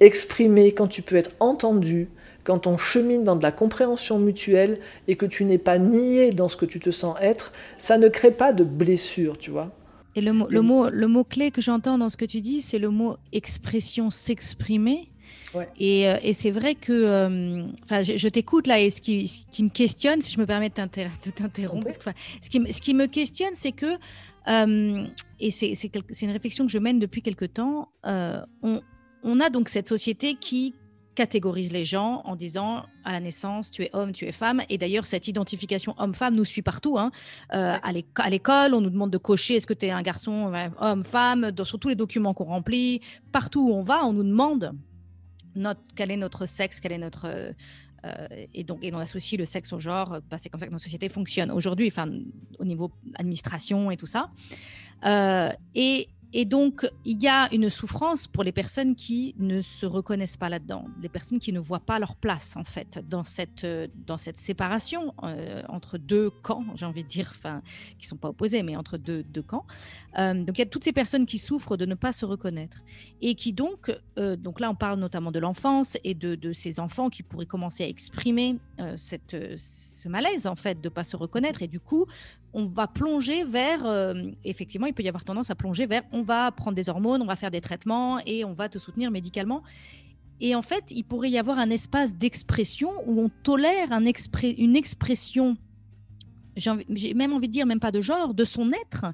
[0.00, 2.08] exprimer, quand tu peux être entendu,
[2.42, 6.48] quand on chemine dans de la compréhension mutuelle et que tu n'es pas nié dans
[6.48, 9.70] ce que tu te sens être, ça ne crée pas de blessure, tu vois.
[10.16, 12.60] Et le mot, le mot, le mot clé que j'entends dans ce que tu dis,
[12.60, 15.08] c'est le mot expression, s'exprimer.
[15.78, 19.62] Et, euh, et c'est vrai que, euh, enfin, je, t'écoute là, et ce qui, qui,
[19.62, 23.72] me questionne, si je me permets de t'interrompre, ce, qui, ce qui me questionne, c'est
[23.72, 23.96] que,
[24.48, 25.06] euh,
[25.40, 25.74] et c'est
[26.22, 28.80] une réflexion que je mène depuis quelque temps, on,
[29.22, 30.74] on, a donc cette société qui
[31.14, 34.62] catégorise les gens en disant à la naissance tu es homme, tu es femme.
[34.68, 36.98] Et d'ailleurs, cette identification homme-femme nous suit partout.
[36.98, 37.12] Hein.
[37.50, 41.52] à l'école, on nous demande de cocher est-ce que tu es un garçon, homme, femme,
[41.62, 43.00] sur tous les documents qu'on remplit.
[43.30, 44.74] Partout où on va, on nous demande
[45.94, 47.54] quel est notre sexe, quel est notre
[48.04, 50.18] euh, et donc et on associe le sexe au genre.
[50.30, 52.08] Bah, c'est comme ça que notre société fonctionne aujourd'hui, enfin
[52.58, 54.30] au niveau administration et tout ça.
[55.04, 59.86] Euh, et et donc, il y a une souffrance pour les personnes qui ne se
[59.86, 63.62] reconnaissent pas là-dedans, les personnes qui ne voient pas leur place, en fait, dans cette,
[63.62, 67.62] euh, dans cette séparation euh, entre deux camps, j'ai envie de dire, enfin,
[68.00, 69.64] qui ne sont pas opposés, mais entre deux, camps.
[70.18, 72.78] Euh, donc, il y a toutes ces personnes qui souffrent de ne pas se reconnaître
[73.22, 77.10] et qui, donc, donc là, on parle notamment de l'enfance et de, de, ces enfants
[77.10, 78.58] qui pourraient commencer à exprimer
[78.96, 81.62] cette, ce malaise, en fait, de ne pas se reconnaître.
[81.62, 82.06] Et du coup,
[82.52, 86.74] on va plonger vers, effectivement, il peut y avoir tendance à plonger vers, va prendre
[86.74, 89.62] des hormones, on va faire des traitements et on va te soutenir médicalement.
[90.40, 94.04] Et en fait, il pourrait y avoir un espace d'expression où on tolère un
[94.58, 95.56] une expression,
[96.56, 99.06] j'ai même envie de dire, même pas de genre, de son être,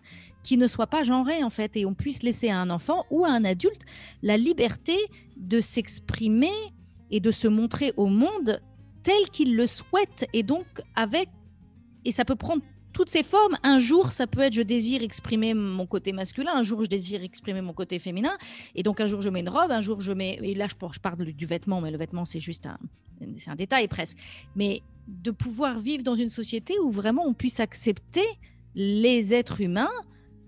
[0.43, 3.25] qui ne soit pas genré en fait, et on puisse laisser à un enfant ou
[3.25, 3.83] à un adulte
[4.23, 4.97] la liberté
[5.37, 6.53] de s'exprimer
[7.11, 8.61] et de se montrer au monde
[9.03, 11.29] tel qu'il le souhaite, et donc avec,
[12.05, 12.63] et ça peut prendre
[13.01, 13.57] toutes ces formes.
[13.63, 17.23] Un jour, ça peut être je désire exprimer mon côté masculin, un jour, je désire
[17.23, 18.37] exprimer mon côté féminin.
[18.75, 20.39] Et donc, un jour, je mets une robe, un jour, je mets.
[20.43, 22.79] Et là, je, parle du vêtement, mais le vêtement, c'est juste un,
[23.47, 24.19] un détail presque.
[24.55, 28.27] Mais de pouvoir vivre dans une société où vraiment on puisse accepter
[28.75, 29.89] les êtres humains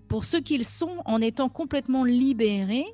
[0.07, 2.85] pour ce qu'ils sont en étant complètement libérés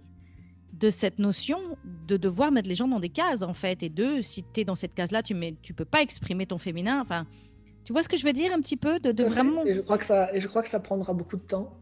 [0.71, 1.59] de cette notion
[2.07, 4.63] de devoir mettre les gens dans des cases en fait et de si tu es
[4.63, 7.27] dans cette case là tu ne tu peux pas exprimer ton féminin enfin
[7.89, 9.65] tu vois ce que je veux dire un petit peu de, vraiment.
[9.65, 11.73] Et je crois que ça, et je crois que ça prendra beaucoup de temps.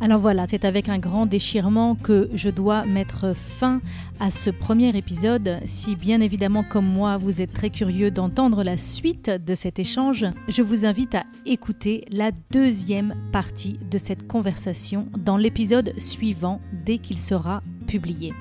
[0.00, 3.80] Alors voilà, c'est avec un grand déchirement que je dois mettre fin
[4.20, 5.58] à ce premier épisode.
[5.64, 10.24] Si bien évidemment comme moi vous êtes très curieux d'entendre la suite de cet échange,
[10.46, 16.98] je vous invite à écouter la deuxième partie de cette conversation dans l'épisode suivant dès
[16.98, 18.32] qu'il sera publié.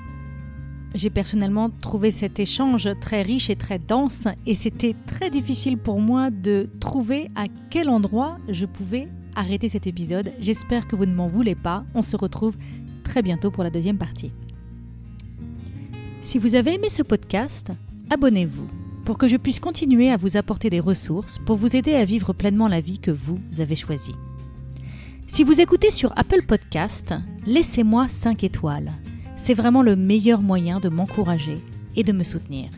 [0.94, 6.00] J'ai personnellement trouvé cet échange très riche et très dense et c'était très difficile pour
[6.00, 10.32] moi de trouver à quel endroit je pouvais arrêter cet épisode.
[10.40, 11.84] J'espère que vous ne m'en voulez pas.
[11.94, 12.56] On se retrouve
[13.04, 14.32] très bientôt pour la deuxième partie.
[16.22, 17.72] Si vous avez aimé ce podcast,
[18.10, 18.70] abonnez-vous
[19.06, 22.34] pour que je puisse continuer à vous apporter des ressources pour vous aider à vivre
[22.34, 24.16] pleinement la vie que vous avez choisie.
[25.28, 27.14] Si vous écoutez sur Apple Podcast,
[27.46, 28.92] laissez-moi 5 étoiles
[29.46, 31.60] C'est vraiment le meilleur moyen de m'encourager
[31.96, 32.72] et de me soutenir.